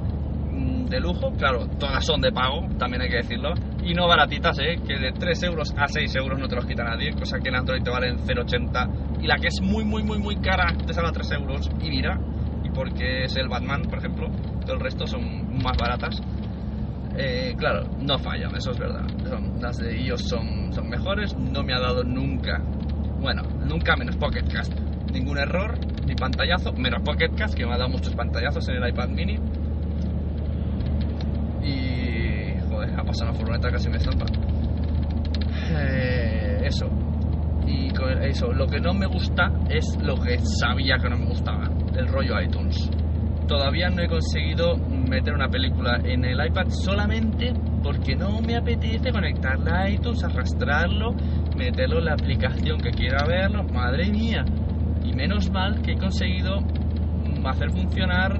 mm, 0.52 0.86
de 0.86 1.00
lujo, 1.00 1.32
claro, 1.38 1.68
todas 1.78 2.04
son 2.06 2.22
de 2.22 2.32
pago, 2.32 2.68
también 2.78 3.04
hay 3.04 3.10
que 3.10 3.18
decirlo, 3.18 3.54
y 3.84 3.94
no 3.94 4.08
baratitas, 4.08 4.58
¿eh? 4.60 4.80
que 4.88 4.98
de 4.98 5.12
3 5.12 5.44
euros 5.44 5.74
a 5.78 5.88
6 5.88 6.16
euros 6.16 6.40
no 6.40 6.48
te 6.48 6.56
los 6.56 6.66
quita 6.66 6.84
nadie, 6.84 7.12
cosa 7.14 7.40
que 7.40 7.50
en 7.50 7.56
Android 7.56 7.84
te 7.84 7.90
valen 7.90 8.18
0,80, 8.20 9.22
y 9.22 9.28
la 9.28 9.36
que 9.36 9.48
es 9.48 9.62
muy, 9.62 9.84
muy, 9.84 10.02
muy, 10.02 10.18
muy 10.18 10.38
cara 10.38 10.74
te 10.86 10.94
sale 10.94 11.10
a 11.10 11.12
3 11.12 11.32
euros, 11.34 11.70
y 11.82 11.90
mira, 11.90 12.18
y 12.64 12.70
porque 12.70 13.26
es 13.26 13.36
el 13.36 13.50
Batman, 13.50 13.84
por 13.84 14.00
ejemplo, 14.00 14.28
todo 14.66 14.76
el 14.76 14.80
resto 14.80 15.06
son 15.06 15.62
más 15.62 15.78
baratas. 15.78 16.22
Eh, 17.22 17.54
claro, 17.58 17.84
no 18.00 18.18
fallan, 18.18 18.56
eso 18.56 18.72
es 18.72 18.80
verdad. 18.80 19.06
Son- 19.28 19.60
las 19.62 19.76
de 19.78 20.00
iOS 20.02 20.22
son, 20.30 20.72
son 20.72 20.88
mejores, 20.88 21.36
no 21.36 21.64
me 21.64 21.74
ha 21.74 21.80
dado 21.80 22.02
nunca, 22.06 22.62
bueno, 23.20 23.42
nunca 23.66 23.98
menos 23.98 24.16
Pocket 24.16 24.46
Cast, 24.50 24.72
ningún 25.12 25.38
error, 25.38 25.78
ni 26.08 26.16
pantallazo, 26.16 26.72
menos 26.74 27.02
Pocket 27.04 27.32
Cast, 27.36 27.56
que 27.56 27.66
me 27.66 27.74
ha 27.74 27.78
dado 27.78 27.90
muchos 27.90 28.16
pantallazos 28.16 28.66
en 28.70 28.76
el 28.82 28.90
iPad 28.90 29.10
mini. 29.10 29.38
Y. 31.62 32.58
joder, 32.70 32.90
ha 32.98 33.04
pasado 33.04 33.32
una 33.32 33.34
furgoneta 33.34 33.70
casi 33.70 33.90
me 33.90 34.00
zampa. 34.00 34.26
Eh, 35.72 36.62
eso. 36.66 36.88
Y 37.68 37.90
con 37.90 38.24
eso, 38.24 38.52
lo 38.54 38.66
que 38.66 38.80
no 38.80 38.94
me 38.94 39.06
gusta 39.08 39.52
es 39.70 39.86
lo 40.02 40.16
que 40.16 40.40
sabía 40.62 40.98
que 40.98 41.10
no 41.10 41.18
me 41.18 41.26
gustaba, 41.26 41.70
el 41.98 42.08
rollo 42.08 42.40
iTunes. 42.42 42.90
Todavía 43.50 43.90
no 43.90 44.04
he 44.04 44.08
conseguido 44.08 44.78
meter 44.78 45.34
una 45.34 45.50
película 45.50 46.00
en 46.04 46.24
el 46.24 46.38
iPad 46.46 46.68
solamente 46.70 47.52
porque 47.82 48.16
no 48.16 48.40
me 48.42 48.56
apetece 48.56 49.12
conectarla 49.12 49.82
a 49.82 49.90
iTunes, 49.90 50.24
arrastrarlo, 50.24 51.14
meterlo 51.58 51.98
en 51.98 52.06
la 52.06 52.14
aplicación 52.14 52.80
que 52.80 52.92
quiera 52.92 53.26
verlo. 53.28 53.64
Madre 53.64 54.12
mía. 54.12 54.46
Y 55.04 55.14
menos 55.14 55.50
mal 55.50 55.82
que 55.82 55.94
he 55.94 55.98
conseguido 55.98 56.60
hacer 57.44 57.72
funcionar 57.72 58.40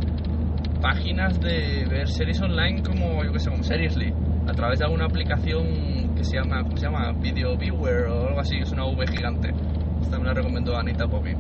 páginas 0.80 1.40
de 1.40 1.86
ver 1.90 2.08
series 2.08 2.40
online 2.42 2.84
como, 2.84 3.24
yo 3.24 3.32
que 3.32 3.40
sé, 3.40 3.50
como 3.50 3.64
Seriously, 3.64 4.14
a 4.48 4.52
través 4.54 4.80
de 4.80 4.86
alguna 4.86 5.06
aplicación 5.06 6.16
que 6.16 6.24
se 6.24 6.38
llama, 6.38 6.64
¿cómo 6.64 6.78
se 6.78 6.86
llama? 6.86 7.12
Video 7.14 7.58
Viewer 7.58 8.06
o 8.08 8.28
algo 8.28 8.40
así, 8.40 8.58
es 8.58 8.72
una 8.72 8.86
V 8.86 9.08
gigante. 9.08 9.50
Esta 10.02 10.20
me 10.20 10.26
la 10.26 10.34
recomendó 10.34 10.78
Anita 10.78 11.08
Poppy. 11.08 11.32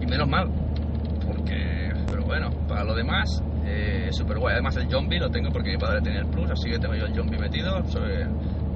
Y 0.00 0.06
menos 0.06 0.28
mal, 0.28 0.48
porque, 1.26 1.69
bueno, 2.30 2.48
para 2.68 2.84
lo 2.84 2.94
demás, 2.94 3.26
eh, 3.66 4.08
súper 4.12 4.38
guay. 4.38 4.52
Además, 4.52 4.76
el 4.76 4.88
zombie 4.88 5.18
lo 5.18 5.28
tengo 5.30 5.50
porque 5.50 5.72
mi 5.72 5.78
padre 5.78 6.00
tenía 6.00 6.20
el 6.20 6.28
plus, 6.28 6.48
así 6.48 6.70
que 6.70 6.78
tengo 6.78 6.94
yo 6.94 7.06
el 7.06 7.12
zombie 7.12 7.36
metido. 7.40 7.82
Soy 7.86 8.24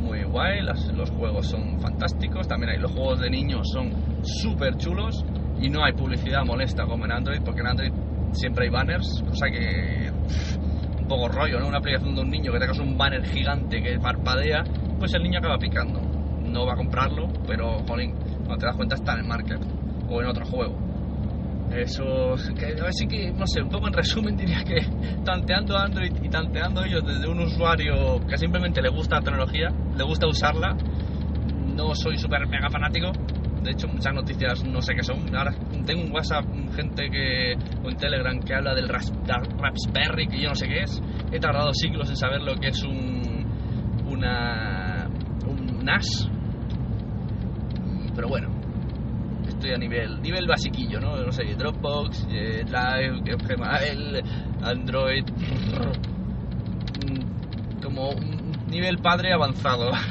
muy 0.01 0.25
guay, 0.25 0.61
las- 0.63 0.93
los 0.93 1.09
juegos 1.11 1.47
son 1.47 1.79
fantásticos. 1.79 2.49
También 2.49 2.71
hay 2.71 2.79
los 2.81 2.91
juegos 2.91 3.21
de 3.21 3.31
niños, 3.31 3.63
son 3.73 3.93
súper 4.25 4.75
chulos 4.77 5.15
y 5.61 5.69
no 5.71 5.85
hay 5.85 5.93
publicidad 5.93 6.45
molesta 6.45 6.85
como 6.85 7.05
en 7.05 7.13
Android, 7.13 7.43
porque 7.45 7.61
en 7.61 7.67
Android 7.69 7.93
siempre 8.33 8.65
hay 8.65 8.71
banners, 8.71 9.23
cosa 9.25 9.47
que 9.49 10.11
un 10.99 11.07
poco 11.07 11.29
rollo, 11.29 11.61
¿no? 11.61 11.69
Una 11.69 11.79
aplicación 11.79 12.13
de 12.17 12.23
un 12.23 12.31
niño 12.31 12.51
que 12.53 12.59
tengas 12.59 12.79
un 12.81 12.99
banner 12.99 13.25
gigante 13.25 13.81
que 13.81 14.01
parpadea, 14.01 14.65
pues 14.99 15.15
el 15.15 15.23
niño 15.23 15.39
acaba 15.39 15.59
picando. 15.59 16.01
No 16.43 16.67
va 16.67 16.73
a 16.73 16.77
comprarlo, 16.77 17.29
pero 17.47 17.85
jolín, 17.87 18.15
cuando 18.47 18.57
te 18.59 18.67
das 18.67 18.75
cuenta 18.75 18.97
está 18.97 19.13
en 19.13 19.21
el 19.21 19.27
market 19.27 19.61
o 20.09 20.21
en 20.21 20.27
otro 20.27 20.45
juego. 20.45 20.94
Eso, 21.71 22.37
que 22.57 22.77
así 22.87 23.07
que, 23.07 23.33
no 23.33 23.47
sé, 23.47 23.63
un 23.63 23.69
poco 23.69 23.89
en 23.89 23.95
resumen 23.95 24.37
diría 24.37 24.63
que 24.65 24.81
tanteando 25.25 25.77
Android 25.77 26.13
y 26.23 26.29
tanteando 26.29 26.85
ellos 26.85 27.05
desde 27.05 27.29
un 27.29 27.41
usuario 27.41 28.21
que 28.27 28.37
simplemente 28.37 28.81
le 28.81 28.91
gusta 28.91 29.17
la 29.17 29.23
tecnología, 29.23 29.71
le 29.97 30.05
gusta 30.05 30.27
usarla, 30.27 30.77
no 31.75 31.95
soy 31.95 32.17
súper 32.19 32.47
mega 32.47 32.71
fanático, 32.71 33.11
de 33.63 33.71
hecho 33.71 33.89
muchas 33.89 34.15
noticias 34.15 34.63
no 34.65 34.81
sé 34.83 34.95
qué 34.95 35.03
son, 35.03 35.35
ahora 35.35 35.53
tengo 35.85 36.03
un 36.03 36.13
WhatsApp, 36.13 36.45
gente 36.77 37.11
que, 37.11 37.55
o 37.83 37.91
en 37.91 37.97
Telegram 37.97 38.39
que 38.41 38.55
habla 38.55 38.75
del 38.75 38.89
Raspberry, 38.89 40.29
que 40.29 40.41
yo 40.41 40.51
no 40.51 40.55
sé 40.55 40.67
qué 40.69 40.83
es, 40.83 41.03
he 41.33 41.41
tardado 41.41 41.73
siglos 41.75 42.09
en 42.11 42.17
saber 42.17 42.43
lo 42.43 42.55
que 42.55 42.69
es 42.69 42.83
un, 42.83 43.45
una, 44.07 45.09
un 45.47 45.85
NAS, 45.85 46.31
pero 48.15 48.29
bueno, 48.29 48.54
a 49.73 49.79
nivel 49.79 50.21
nivel 50.21 50.47
basiquillo, 50.47 51.01
¿no? 51.01 51.17
No 51.17 51.33
sé, 51.33 51.45
Dropbox, 51.55 52.27
eh, 52.31 52.65
Drive, 52.67 53.21
Gmail, 53.23 54.23
Android, 54.63 55.25
mm, 57.07 57.81
como 57.83 58.11
un 58.11 58.53
nivel 58.69 58.99
padre 58.99 59.33
avanzado. 59.33 59.93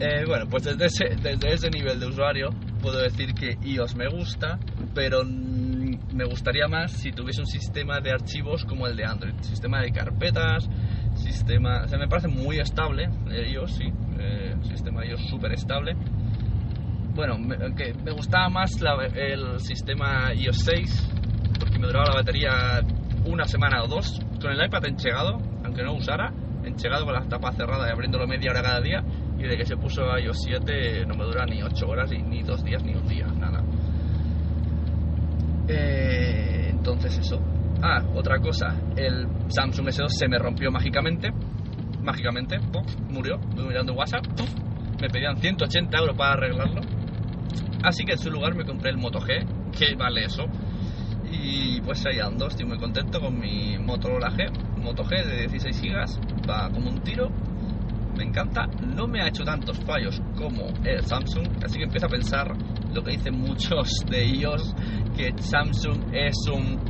Eh, 0.00 0.24
bueno, 0.28 0.46
pues 0.48 0.62
desde 0.62 0.86
ese, 0.86 1.16
desde 1.20 1.54
ese 1.54 1.70
nivel 1.70 1.98
de 1.98 2.06
usuario 2.06 2.50
puedo 2.80 2.98
decir 2.98 3.34
que 3.34 3.58
iOS 3.64 3.96
me 3.96 4.06
gusta, 4.06 4.56
pero 4.94 5.24
mm, 5.24 6.14
me 6.14 6.24
gustaría 6.24 6.68
más 6.68 6.92
si 6.92 7.10
tuviese 7.10 7.40
un 7.40 7.48
sistema 7.48 8.00
de 8.00 8.12
archivos 8.12 8.64
como 8.64 8.86
el 8.86 8.96
de 8.96 9.04
Android, 9.04 9.34
sistema 9.40 9.80
de 9.80 9.90
carpetas, 9.90 10.68
sistema, 11.16 11.82
o 11.84 11.88
sea, 11.88 11.98
me 11.98 12.06
parece 12.06 12.28
muy 12.28 12.60
estable, 12.60 13.08
eh, 13.28 13.50
iOS 13.50 13.76
sí, 13.76 13.92
eh, 14.20 14.54
sistema 14.62 15.04
iOS 15.04 15.28
súper 15.28 15.52
estable. 15.52 15.96
Bueno, 17.18 17.36
me, 17.36 17.56
que 17.74 17.92
me 17.94 18.12
gustaba 18.12 18.48
más 18.48 18.70
el 19.16 19.58
sistema 19.58 20.32
iOS 20.32 20.58
6 20.58 21.10
porque 21.58 21.76
me 21.76 21.88
duraba 21.88 22.10
la 22.10 22.14
batería 22.14 22.80
una 23.26 23.42
semana 23.42 23.82
o 23.82 23.88
dos 23.88 24.20
con 24.40 24.52
el 24.52 24.64
iPad 24.64 24.86
enchegado, 24.86 25.36
aunque 25.64 25.82
no 25.82 25.94
usara, 25.94 26.32
enchegado 26.62 27.04
con 27.04 27.14
la 27.14 27.22
tapa 27.28 27.50
cerrada 27.50 27.88
y 27.88 27.90
abriéndolo 27.90 28.28
media 28.28 28.52
hora 28.52 28.62
cada 28.62 28.80
día. 28.80 29.02
Y 29.36 29.42
de 29.42 29.56
que 29.56 29.66
se 29.66 29.76
puso 29.76 30.16
iOS 30.16 30.44
7 30.44 31.06
no 31.06 31.16
me 31.16 31.24
dura 31.24 31.44
ni 31.44 31.60
8 31.60 31.88
horas, 31.88 32.08
ni, 32.08 32.22
ni 32.22 32.44
dos 32.44 32.62
días, 32.62 32.84
ni 32.84 32.94
un 32.94 33.08
día, 33.08 33.26
nada. 33.26 33.64
Eh, 35.66 36.68
entonces 36.70 37.18
eso. 37.18 37.40
Ah, 37.82 38.00
otra 38.14 38.38
cosa, 38.38 38.76
el 38.96 39.26
Samsung 39.48 39.88
S2 39.88 40.06
se 40.10 40.28
me 40.28 40.38
rompió 40.38 40.70
mágicamente. 40.70 41.32
Mágicamente, 42.00 42.60
¡puf! 42.72 42.86
murió. 43.10 43.40
Mirando 43.56 43.94
WhatsApp, 43.94 44.24
me 45.00 45.08
pedían 45.08 45.36
180 45.36 45.98
euros 45.98 46.16
para 46.16 46.34
arreglarlo. 46.34 46.80
Así 47.82 48.04
que 48.04 48.12
en 48.12 48.18
su 48.18 48.30
lugar 48.30 48.54
me 48.54 48.64
compré 48.64 48.90
el 48.90 48.98
Moto 48.98 49.20
G, 49.20 49.46
que 49.70 49.94
vale 49.94 50.24
eso. 50.24 50.44
Y 51.30 51.80
pues 51.82 52.04
ahí 52.06 52.18
ando, 52.18 52.48
estoy 52.48 52.66
muy 52.66 52.78
contento 52.78 53.20
con 53.20 53.38
mi 53.38 53.78
Motorola 53.78 54.30
G, 54.30 54.50
Moto 54.78 55.04
G 55.04 55.24
de 55.24 55.46
16 55.46 55.82
GB, 55.82 56.48
va 56.48 56.70
como 56.70 56.90
un 56.90 57.00
tiro, 57.02 57.28
me 58.16 58.24
encanta, 58.24 58.66
no 58.96 59.06
me 59.06 59.22
ha 59.22 59.28
hecho 59.28 59.44
tantos 59.44 59.78
fallos 59.84 60.20
como 60.36 60.68
el 60.84 61.04
Samsung, 61.04 61.46
así 61.62 61.78
que 61.78 61.84
empiezo 61.84 62.06
a 62.06 62.08
pensar 62.08 62.56
lo 62.92 63.02
que 63.02 63.12
dicen 63.12 63.38
muchos 63.38 63.88
de 64.10 64.24
ellos, 64.24 64.74
que 65.16 65.32
Samsung 65.38 66.14
es 66.14 66.36
un... 66.52 66.80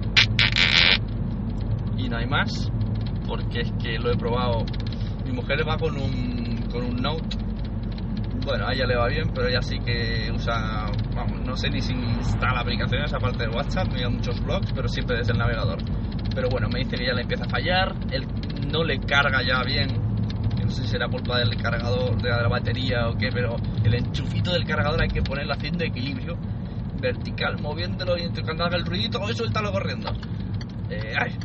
y 1.99 2.09
no 2.09 2.17
hay 2.17 2.27
más, 2.27 2.71
porque 3.27 3.61
es 3.61 3.73
que 3.83 3.99
lo 3.99 4.13
he 4.13 4.17
probado, 4.17 4.65
mi 5.25 5.33
mujer 5.33 5.69
va 5.69 5.77
con 5.77 5.97
un, 5.97 6.63
con 6.71 6.85
un 6.85 6.97
Note 6.97 7.48
bueno, 8.49 8.67
a 8.67 8.73
ella 8.73 8.87
le 8.87 8.97
va 8.97 9.09
bien, 9.09 9.31
pero 9.35 9.47
ella 9.47 9.61
sí 9.61 9.79
que 9.79 10.33
usa, 10.35 10.91
vamos, 11.15 11.43
no 11.45 11.55
sé 11.55 11.69
ni 11.69 11.83
si 11.83 11.93
instala 11.93 12.61
aplicaciones 12.61 13.13
aparte 13.13 13.43
de 13.43 13.51
WhatsApp, 13.51 13.93
mira 13.93 14.09
muchos 14.09 14.43
blogs, 14.43 14.73
pero 14.73 14.89
siempre 14.89 15.19
desde 15.19 15.33
el 15.33 15.39
navegador. 15.39 15.79
Pero 16.35 16.49
bueno, 16.49 16.67
me 16.71 16.79
dice 16.79 16.97
que 16.97 17.05
ya 17.05 17.13
le 17.13 17.23
empieza 17.23 17.45
a 17.45 17.49
fallar, 17.51 17.95
él 18.11 18.27
no 18.73 18.85
le 18.85 19.01
carga 19.01 19.43
ya 19.43 19.63
bien, 19.65 19.89
no 20.65 20.71
sé 20.71 20.83
si 20.83 20.89
será 20.89 21.09
culpa 21.09 21.39
del 21.39 21.55
cargador, 21.57 22.21
de 22.23 22.31
la 22.31 22.49
batería 22.49 23.09
o 23.09 23.19
qué, 23.19 23.29
pero 23.31 23.57
el 23.85 23.95
enchufito 23.95 24.51
del 24.51 24.65
cargador 24.65 25.03
hay 25.03 25.09
que 25.09 25.21
ponerlo 25.21 25.53
haciendo 25.53 25.85
equilibrio 25.85 26.39
vertical, 26.99 27.61
moviéndolo 27.61 28.17
y 28.17 28.31
cuando 28.43 28.65
haga 28.65 28.79
el 28.79 28.87
ruidito, 28.87 29.23
eso 29.25 29.45
suéltalo 29.45 29.73
corriendo. 29.73 30.11
Eh, 30.89 31.13
ay, 31.21 31.37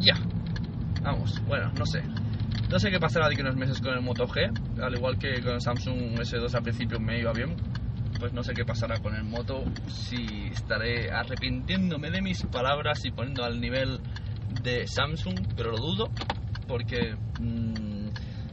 ya. 0.00 0.14
Vamos, 1.02 1.40
bueno, 1.46 1.70
no 1.78 1.86
sé. 1.86 2.02
No 2.72 2.78
sé 2.78 2.90
qué 2.90 2.98
pasará 2.98 3.28
de 3.28 3.34
aquí 3.34 3.42
unos 3.42 3.54
meses 3.54 3.82
con 3.82 3.92
el 3.92 4.00
Moto 4.00 4.26
G, 4.26 4.50
al 4.82 4.94
igual 4.94 5.18
que 5.18 5.42
con 5.42 5.52
el 5.52 5.60
Samsung 5.60 6.18
S2 6.18 6.54
al 6.54 6.62
principio 6.62 6.98
me 6.98 7.20
iba 7.20 7.30
bien. 7.30 7.54
Pues 8.18 8.32
no 8.32 8.42
sé 8.42 8.54
qué 8.54 8.64
pasará 8.64 8.98
con 8.98 9.14
el 9.14 9.24
Moto, 9.24 9.62
si 9.88 10.46
estaré 10.50 11.10
arrepintiéndome 11.12 12.10
de 12.10 12.22
mis 12.22 12.42
palabras 12.44 13.04
y 13.04 13.10
poniendo 13.10 13.44
al 13.44 13.60
nivel 13.60 14.00
de 14.62 14.86
Samsung, 14.86 15.48
pero 15.54 15.72
lo 15.72 15.76
dudo, 15.76 16.10
porque 16.66 17.14
mmm, 17.40 18.08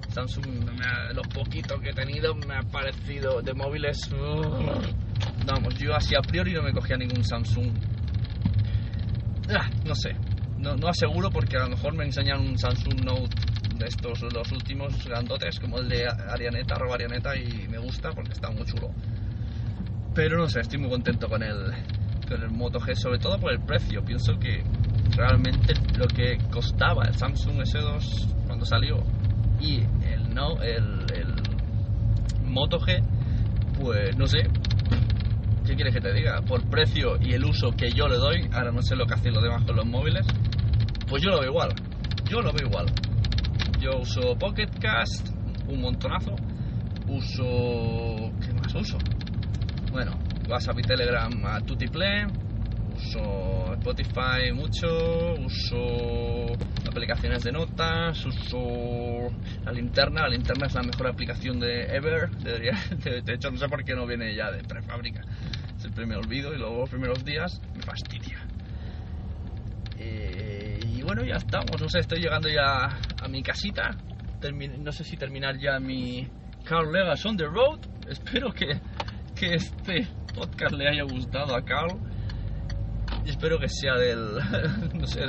Samsung, 0.09 0.69
lo 1.13 1.21
poquito 1.21 1.79
que 1.79 1.91
he 1.91 1.93
tenido 1.93 2.35
me 2.35 2.55
ha 2.57 2.61
parecido 2.63 3.41
de 3.41 3.53
móviles. 3.53 4.11
Uh, 4.11 5.45
vamos, 5.45 5.75
yo 5.75 5.95
así 5.95 6.13
a 6.15 6.21
priori 6.21 6.51
no 6.51 6.61
me 6.61 6.73
cogía 6.73 6.97
ningún 6.97 7.23
Samsung. 7.23 7.71
Ah, 9.49 9.69
no 9.85 9.95
sé, 9.95 10.13
no, 10.57 10.75
no, 10.75 10.89
aseguro 10.89 11.29
porque 11.29 11.55
a 11.55 11.61
lo 11.61 11.69
mejor 11.69 11.95
me 11.95 12.03
enseñan 12.03 12.41
un 12.41 12.57
Samsung 12.57 13.01
Note 13.05 13.48
estos, 13.85 14.21
los 14.21 14.51
últimos 14.51 15.05
grandotes, 15.05 15.59
como 15.59 15.79
el 15.79 15.89
de 15.89 16.07
Arianeta, 16.07 16.75
arroba 16.75 16.95
Arianeta, 16.95 17.35
y 17.35 17.67
me 17.67 17.77
gusta 17.77 18.11
porque 18.11 18.31
está 18.33 18.49
muy 18.51 18.65
chulo. 18.65 18.89
Pero 20.13 20.37
no 20.37 20.47
sé, 20.47 20.61
estoy 20.61 20.79
muy 20.79 20.89
contento 20.89 21.27
con 21.27 21.43
el, 21.43 21.71
con 22.27 22.41
el 22.41 22.49
Moto 22.51 22.79
G, 22.79 22.95
sobre 22.95 23.19
todo 23.19 23.39
por 23.39 23.51
el 23.51 23.59
precio. 23.61 24.03
Pienso 24.03 24.37
que 24.39 24.63
realmente 25.15 25.73
lo 25.97 26.07
que 26.07 26.37
costaba 26.51 27.03
el 27.05 27.15
Samsung 27.15 27.59
S2 27.61 28.45
cuando 28.45 28.65
salió 28.65 29.03
y 29.59 29.79
el 29.79 30.33
no 30.33 30.61
el, 30.61 31.05
el 31.13 31.35
Moto 32.43 32.79
G, 32.79 33.01
pues 33.79 34.17
no 34.17 34.25
sé, 34.25 34.39
¿qué 35.65 35.75
quieres 35.75 35.93
que 35.93 36.01
te 36.01 36.13
diga? 36.13 36.41
Por 36.41 36.67
precio 36.69 37.17
y 37.21 37.33
el 37.33 37.45
uso 37.45 37.71
que 37.71 37.91
yo 37.91 38.07
le 38.07 38.17
doy, 38.17 38.49
ahora 38.53 38.71
no 38.71 38.81
sé 38.81 38.95
lo 38.95 39.05
que 39.05 39.13
hacen 39.13 39.33
los 39.33 39.43
demás 39.43 39.63
con 39.65 39.75
los 39.75 39.85
móviles, 39.85 40.25
pues 41.07 41.21
yo 41.21 41.29
lo 41.29 41.39
veo 41.39 41.49
igual. 41.51 41.73
Yo 42.29 42.41
lo 42.41 42.51
veo 42.53 42.67
igual. 42.67 42.85
Yo 43.79 43.97
uso 43.97 44.35
Pocket 44.37 44.69
Cast 44.81 45.29
un 45.69 45.81
montonazo. 45.81 46.35
Uso. 47.07 48.31
¿Qué 48.41 48.53
más 48.53 48.75
uso? 48.75 48.97
Bueno, 49.91 50.11
WhatsApp 50.49 50.79
y 50.79 50.81
Telegram 50.81 51.31
a 51.45 51.59
Play 51.61 52.25
Uso 52.93 53.73
Spotify 53.75 54.51
mucho. 54.53 55.33
Uso 55.45 56.47
aplicaciones 56.89 57.43
de 57.43 57.53
notas. 57.53 58.25
Uso 58.25 59.31
la 59.63 59.71
linterna. 59.71 60.23
La 60.23 60.29
linterna 60.29 60.67
es 60.67 60.73
la 60.73 60.83
mejor 60.83 61.07
aplicación 61.07 61.59
de 61.61 61.83
Ever. 61.95 62.29
Debería, 62.31 62.77
de 63.23 63.33
hecho, 63.33 63.49
no 63.49 63.57
sé 63.57 63.69
por 63.69 63.85
qué 63.85 63.95
no 63.95 64.05
viene 64.05 64.35
ya 64.35 64.51
de 64.51 64.61
prefábrica. 64.63 65.21
Siempre 65.77 66.05
me 66.05 66.17
olvido 66.17 66.53
y 66.53 66.57
luego 66.57 66.79
los 66.79 66.89
primeros 66.89 67.23
días 67.23 67.61
me 67.73 67.81
fastidia. 67.81 68.45
Eh, 69.97 70.79
y 70.85 71.01
bueno, 71.01 71.23
ya 71.23 71.35
estamos. 71.35 71.79
No 71.79 71.87
sé, 71.87 71.99
estoy 71.99 72.19
llegando 72.19 72.49
ya 72.49 72.97
a 73.21 73.27
mi 73.27 73.43
casita. 73.43 73.97
no 74.79 74.91
sé 74.91 75.03
si 75.03 75.17
terminar 75.17 75.57
ya 75.57 75.79
mi 75.79 76.27
Carl 76.63 76.91
Legas 76.91 77.25
on 77.25 77.37
the 77.37 77.45
road. 77.45 77.79
Espero 78.07 78.51
que, 78.51 78.79
que 79.35 79.55
este 79.55 80.07
podcast 80.33 80.73
le 80.73 80.87
haya 80.87 81.03
gustado 81.03 81.55
a 81.55 81.63
Carl. 81.63 81.99
Espero 83.25 83.59
que 83.59 83.67
sea 83.67 83.95
del, 83.95 84.37
no 84.93 85.05
sé, 85.05 85.21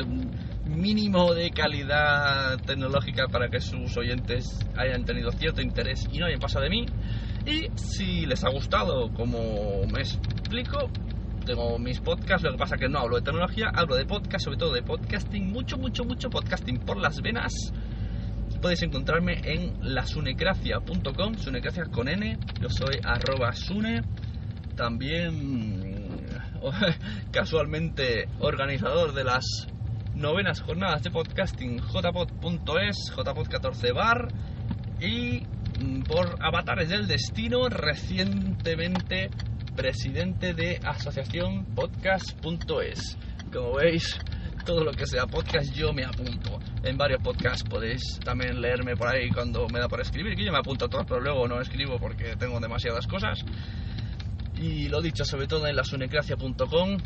mínimo 0.66 1.34
de 1.34 1.50
calidad 1.50 2.58
tecnológica 2.60 3.26
para 3.28 3.48
que 3.48 3.60
sus 3.60 3.96
oyentes 3.96 4.46
hayan 4.76 5.04
tenido 5.04 5.30
cierto 5.32 5.60
interés 5.60 6.06
y 6.12 6.18
no 6.18 6.26
hayan 6.26 6.40
pasado 6.40 6.64
de 6.64 6.70
mí. 6.70 6.86
Y 7.46 7.68
si 7.76 8.26
les 8.26 8.44
ha 8.44 8.50
gustado 8.50 9.12
como 9.12 9.84
me 9.86 10.00
explico, 10.00 10.90
tengo 11.44 11.78
mis 11.78 12.00
podcasts, 12.00 12.44
lo 12.44 12.52
que 12.52 12.58
pasa 12.58 12.76
que 12.76 12.88
no 12.88 13.00
hablo 13.00 13.16
de 13.16 13.22
tecnología, 13.22 13.70
hablo 13.74 13.96
de 13.96 14.04
podcast, 14.04 14.44
sobre 14.44 14.58
todo 14.58 14.72
de 14.72 14.82
podcasting, 14.82 15.50
mucho, 15.50 15.78
mucho, 15.78 16.04
mucho 16.04 16.30
podcasting 16.30 16.78
por 16.78 16.98
las 16.98 17.20
venas. 17.20 17.52
Podéis 18.60 18.82
encontrarme 18.82 19.40
en 19.42 19.72
lasunecracia.com, 19.80 21.34
sunecracia 21.36 21.84
con 21.86 22.08
N, 22.08 22.38
yo 22.60 22.68
soy 22.68 23.00
arroba 23.02 23.52
sune, 23.54 24.02
también 24.76 26.26
casualmente 27.32 28.28
organizador 28.38 29.14
de 29.14 29.24
las 29.24 29.44
novenas 30.14 30.60
jornadas 30.60 31.02
de 31.02 31.10
podcasting 31.10 31.80
jpod.es, 31.80 33.12
jpod14 33.16 33.94
bar 33.94 34.28
y 35.00 35.40
mm, 35.82 36.02
por 36.02 36.36
Avatares 36.40 36.90
del 36.90 37.06
Destino 37.06 37.66
recientemente 37.70 39.30
presidente 39.74 40.52
de 40.52 40.78
asociación 40.84 41.64
podcast.es. 41.74 43.16
Como 43.50 43.76
veis, 43.76 44.20
todo 44.70 44.84
lo 44.84 44.92
que 44.92 45.04
sea 45.04 45.26
podcast 45.26 45.74
yo 45.74 45.92
me 45.92 46.04
apunto. 46.04 46.60
En 46.84 46.96
varios 46.96 47.20
podcasts 47.20 47.68
podéis 47.68 48.20
también 48.24 48.60
leerme 48.60 48.94
por 48.94 49.08
ahí 49.08 49.28
cuando 49.30 49.66
me 49.66 49.80
da 49.80 49.88
por 49.88 50.00
escribir, 50.00 50.36
que 50.36 50.44
yo 50.44 50.52
me 50.52 50.58
apunto 50.58 50.84
a 50.84 50.88
todos, 50.88 51.06
pero 51.08 51.20
luego 51.20 51.48
no 51.48 51.60
escribo 51.60 51.98
porque 51.98 52.36
tengo 52.36 52.60
demasiadas 52.60 53.08
cosas. 53.08 53.44
Y 54.54 54.88
lo 54.88 55.00
dicho, 55.00 55.24
sobre 55.24 55.48
todo 55.48 55.66
en 55.66 55.74
lasunecracia.com. 55.74 56.98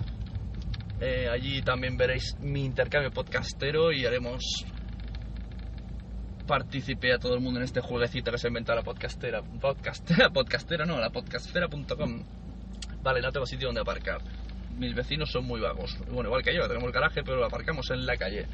Eh, 1.01 1.27
allí 1.33 1.63
también 1.63 1.97
veréis 1.97 2.37
mi 2.39 2.67
intercambio 2.67 3.11
podcastero 3.11 3.93
y 3.93 4.05
haremos 4.05 4.43
participé 6.47 7.15
a 7.15 7.19
todo 7.19 7.33
el 7.33 7.41
mundo 7.41 7.61
en 7.61 7.65
este 7.65 7.81
jueguecito 7.81 8.31
que 8.31 8.37
se 8.37 8.49
ha 8.49 8.51
inventado 8.51 8.79
la 8.79 8.85
podcastera. 8.85 9.41
Podcastera, 9.43 10.29
podcastera 10.29 10.85
no, 10.85 11.01
la 11.01 11.09
podcastera.com. 11.09 12.25
Vale, 13.03 13.23
no 13.23 13.33
tengo 13.33 13.47
sitio 13.47 13.69
donde 13.69 13.81
aparcar. 13.81 14.21
Mis 14.77 14.95
vecinos 14.95 15.31
son 15.31 15.45
muy 15.45 15.61
vagos. 15.61 15.97
Bueno, 16.11 16.29
igual 16.29 16.43
que 16.43 16.55
yo, 16.55 16.63
tenemos 16.67 16.85
el 16.85 16.93
garaje, 16.93 17.23
pero 17.23 17.37
lo 17.37 17.47
aparcamos 17.47 17.91
en 17.91 18.07
la 18.07 18.17
calle. 18.17 18.47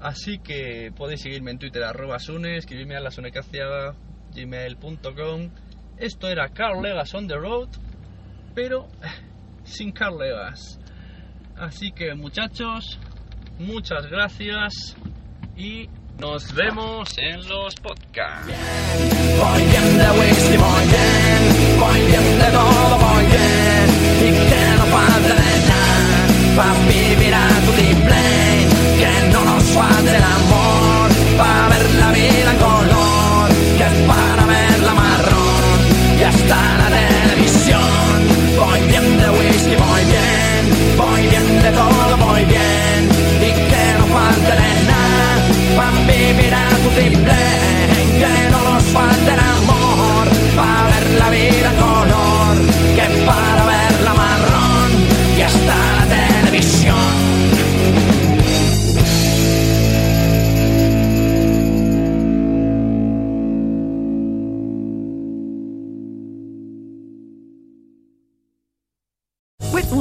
Así 0.00 0.38
que 0.38 0.92
podéis 0.94 1.22
seguirme 1.22 1.52
en 1.52 1.58
Twitter, 1.58 1.82
arroba 1.82 2.18
Sune, 2.18 2.56
escribirme 2.56 2.96
a 2.96 3.00
la 3.00 3.10
gmail.com. 4.34 5.50
Esto 5.96 6.28
era 6.28 6.48
Carl 6.48 6.82
Legas 6.82 7.14
on 7.14 7.28
the 7.28 7.36
road, 7.36 7.68
pero 8.54 8.88
sin 9.64 9.92
Carl 9.92 10.18
Legas. 10.18 10.78
Así 11.56 11.92
que 11.92 12.14
muchachos, 12.14 12.98
muchas 13.58 14.06
gracias 14.08 14.96
y 15.56 15.88
nos 16.18 16.52
vemos 16.54 17.16
en 17.18 17.48
los 17.48 17.74
podcasts. 17.76 18.52
Bien 26.54 26.86
de 26.94 26.94
whisky, 26.94 26.94
voy 26.94 26.94
bien, 26.94 26.96
voy 26.96 27.22
bien 27.26 27.32
de 27.34 27.40
todo, 27.40 28.16
voy 28.26 28.44
bien, 28.44 28.44
y 28.46 28.50
que 28.50 28.78
no 28.78 28.86
falte 28.86 28.86
de 28.86 28.86
nada, 28.86 28.86
para 28.86 28.92
vivir 28.92 28.94
a 28.94 29.08
tu 29.08 29.20
play, 29.24 29.24
que 29.24 29.32
no 29.32 29.44
nos 29.44 29.64
falte 29.64 30.16
el 30.16 30.24
amor, 30.24 31.08
para 31.38 31.68
ver 31.68 31.86
la 32.00 32.10
vida 32.12 32.50
en 32.50 32.58
color, 32.58 33.48
que 33.78 33.84
es 33.84 33.96
para 34.10 34.44
verla 34.46 34.94
marrón, 34.94 35.78
y 36.18 36.22
hasta 36.22 36.58
la 36.80 36.88
televisión. 36.98 38.20
Voy 38.58 38.80
bien 38.90 39.06
de 39.20 39.28
whisky, 39.38 39.74
voy 39.86 40.04
bien, 40.14 40.62
voy 40.96 41.22
bien 41.26 41.62
de 41.62 41.70
todo, 41.70 42.16
voy 42.26 42.44
bien, 42.44 43.00
y 43.40 43.50
que 43.70 43.84
no 43.98 44.06
falte 44.14 44.54
nada 44.90 45.24
Van 45.76 46.06
vivir 46.06 46.54
a 46.54 46.68
tu 46.82 46.88
triple, 46.96 48.03